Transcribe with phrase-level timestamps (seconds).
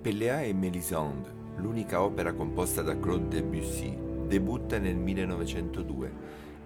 [0.00, 6.12] Pelléa et Mélisande, l'unica opera composta da Claude Debussy, debutta nel 1902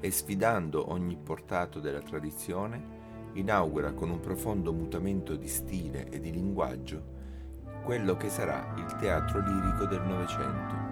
[0.00, 6.30] e sfidando ogni portato della tradizione, inaugura con un profondo mutamento di stile e di
[6.30, 7.20] linguaggio
[7.82, 10.90] quello che sarà il teatro lirico del Novecento.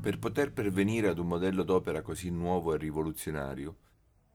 [0.00, 3.76] Per poter pervenire ad un modello d'opera così nuovo e rivoluzionario,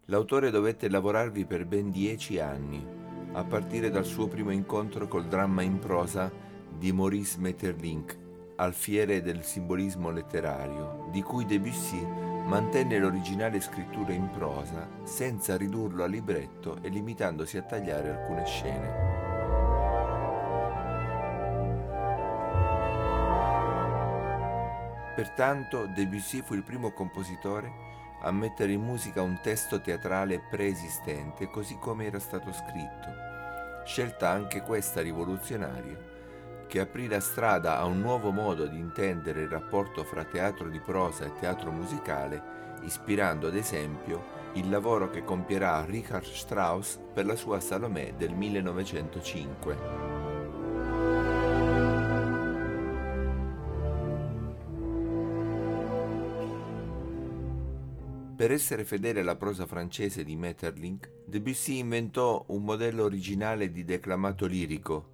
[0.05, 3.01] l'autore dovette lavorarvi per ben dieci anni,
[3.33, 6.31] a partire dal suo primo incontro col dramma in prosa
[6.69, 8.17] di Maurice Maeterlinck,
[8.57, 12.01] alfiere del simbolismo letterario, di cui Debussy
[12.45, 19.21] mantenne l'originale scrittura in prosa senza ridurlo a libretto e limitandosi a tagliare alcune scene.
[25.15, 27.92] Pertanto Debussy fu il primo compositore
[28.23, 34.61] a mettere in musica un testo teatrale preesistente così come era stato scritto, scelta anche
[34.61, 35.97] questa rivoluzionaria,
[36.67, 40.79] che aprì la strada a un nuovo modo di intendere il rapporto fra teatro di
[40.79, 47.35] prosa e teatro musicale, ispirando ad esempio il lavoro che compierà Richard Strauss per la
[47.35, 50.22] sua Salomè del 1905.
[58.35, 64.47] Per essere fedele alla prosa francese di Maeterlinck, Debussy inventò un modello originale di declamato
[64.47, 65.11] lirico,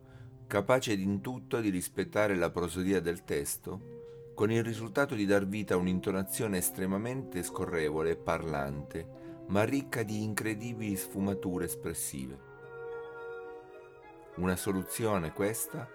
[0.48, 5.73] capace in tutto di rispettare la prosodia del testo, con il risultato di dar vita
[5.73, 9.08] a un'intonazione estremamente scorrevole e parlante,
[9.47, 12.40] ma ricca di incredibili sfumature espressive.
[14.38, 15.90] Una soluzione questa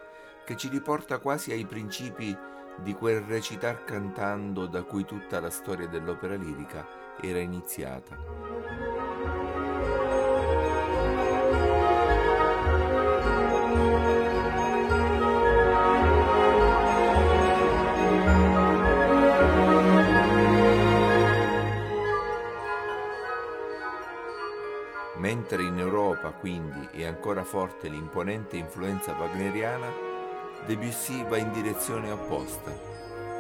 [0.44, 2.36] che ci riporta quasi ai principi
[2.82, 8.16] di quel recitar cantando da cui tutta la storia dell'opera lirica era iniziata.
[25.16, 29.86] Mentre in Europa quindi è ancora forte l'imponente influenza wagneriana,
[30.66, 32.70] Debussy va in direzione opposta,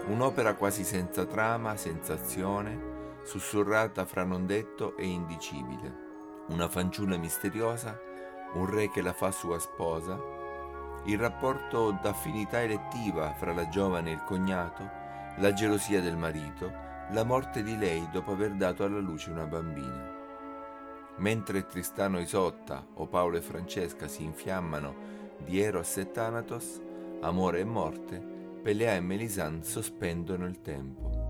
[0.06, 2.93] un'opera quasi senza trama, senza azione,
[3.24, 6.02] sussurrata fra non detto e indicibile,
[6.48, 7.98] una fanciulla misteriosa,
[8.54, 10.20] un re che la fa sua sposa,
[11.04, 14.88] il rapporto d'affinità elettiva fra la giovane e il cognato,
[15.38, 16.72] la gelosia del marito,
[17.10, 20.12] la morte di lei dopo aver dato alla luce una bambina.
[21.16, 24.94] Mentre Tristano e Isotta o Paolo e Francesca si infiammano
[25.38, 26.80] di Eros e Thanatos,
[27.20, 28.18] amore e morte,
[28.62, 31.23] Pelea e Melisande sospendono il tempo.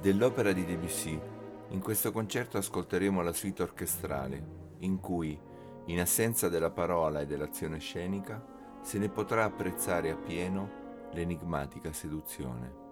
[0.00, 1.20] Dell'opera di Debussy,
[1.68, 5.38] in questo concerto ascolteremo la suite orchestrale, in cui,
[5.86, 8.42] in assenza della parola e dell'azione scenica,
[8.80, 12.89] se ne potrà apprezzare appieno l'enigmatica seduzione.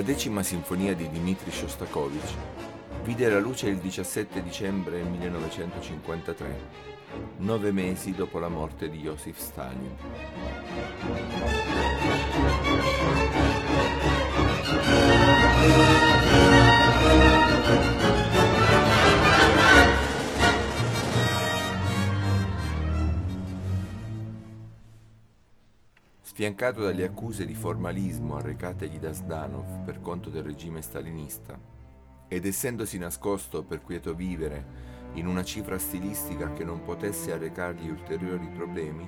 [0.00, 2.34] La decima sinfonia di Dmitri Shostakovich
[3.04, 6.60] vide la luce il 17 dicembre 1953,
[7.40, 9.96] nove mesi dopo la morte di Joseph Stalin.
[26.40, 31.60] Sfiancato dalle accuse di formalismo arrecategli da Zdanov per conto del regime stalinista,
[32.28, 34.64] ed essendosi nascosto per quieto vivere
[35.16, 39.06] in una cifra stilistica che non potesse arrecargli ulteriori problemi,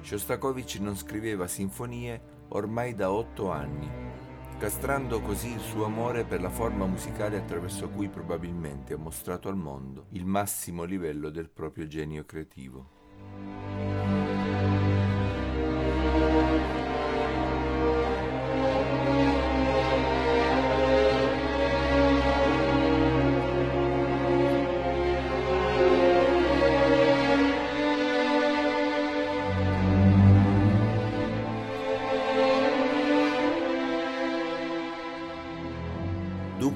[0.00, 3.88] Shostakovich non scriveva sinfonie ormai da otto anni,
[4.58, 9.56] castrando così il suo amore per la forma musicale attraverso cui probabilmente ha mostrato al
[9.56, 13.01] mondo il massimo livello del proprio genio creativo.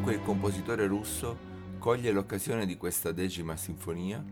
[0.06, 1.37] Dunque il compositore russo
[1.81, 4.25] coglie l'occasione di questa decima sinfonia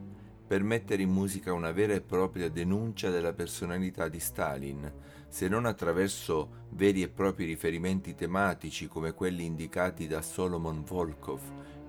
[0.47, 4.93] per mettere in musica una vera e propria denuncia della personalità di Stalin,
[5.27, 11.41] se non attraverso veri e propri riferimenti tematici come quelli indicati da Solomon Volkov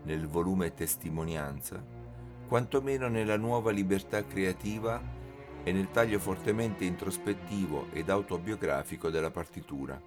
[0.06, 1.86] nel volume Testimonianza,
[2.48, 5.00] quantomeno nella nuova libertà creativa
[5.64, 10.02] e nel taglio fortemente introspettivo ed autobiografico della partitura,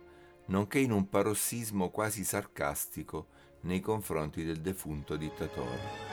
[0.47, 6.09] nonché in un parossismo quasi sarcastico nei confronti del defunto dittatore.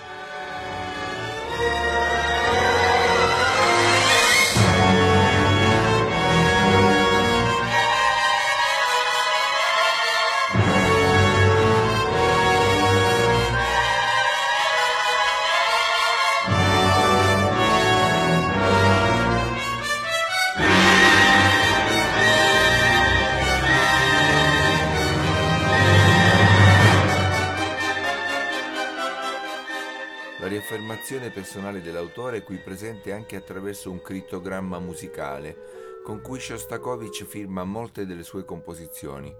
[30.75, 37.63] Riaffermazione personale dell'autore è qui presente anche attraverso un crittogramma musicale, con cui Shostakovich firma
[37.63, 39.33] molte delle sue composizioni,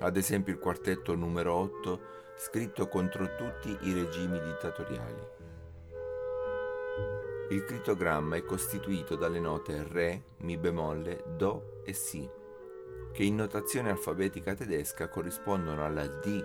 [0.00, 2.00] ad esempio il quartetto numero 8,
[2.38, 5.26] scritto contro tutti i regimi dittatoriali.
[7.50, 12.26] Il crittogramma è costituito dalle note Re, Mi bemolle, Do e Si,
[13.12, 16.44] che in notazione alfabetica tedesca corrispondono alla D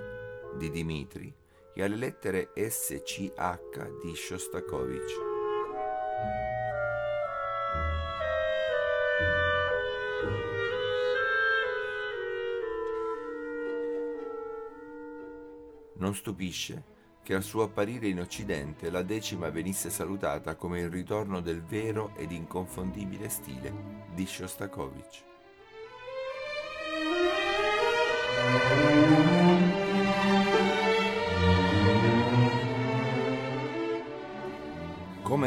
[0.57, 1.33] di Dimitri,
[1.73, 3.31] e alle lettere SCH
[4.01, 5.31] di Shostakovich.
[15.95, 16.83] Non stupisce
[17.23, 22.11] che al suo apparire in Occidente la decima venisse salutata come il ritorno del vero
[22.17, 23.73] ed inconfondibile stile
[24.13, 25.32] di Shostakovich.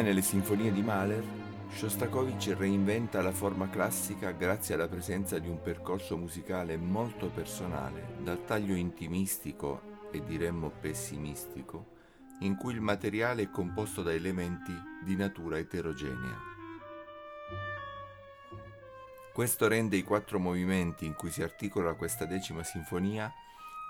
[0.06, 1.24] Nelle sinfonie di Mahler,
[1.68, 8.44] Shostakovich reinventa la forma classica grazie alla presenza di un percorso musicale molto personale, dal
[8.44, 11.94] taglio intimistico e diremmo pessimistico,
[12.42, 14.72] in cui il materiale è composto da elementi
[15.02, 16.38] di natura eterogenea.
[19.32, 23.28] Questo rende i quattro movimenti in cui si articola questa decima sinfonia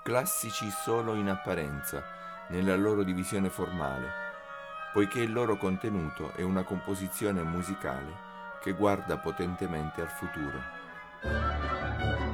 [0.03, 2.03] classici solo in apparenza,
[2.49, 4.26] nella loro divisione formale,
[4.93, 8.25] poiché il loro contenuto è una composizione musicale
[8.61, 12.26] che guarda potentemente al futuro.